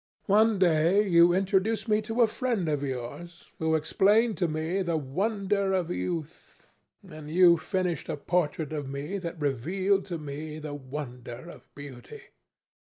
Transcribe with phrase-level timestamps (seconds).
[0.25, 4.97] One day you introduced me to a friend of yours, who explained to me the
[4.97, 6.65] wonder of youth,
[7.07, 12.23] and you finished a portrait of me that revealed to me the wonder of beauty.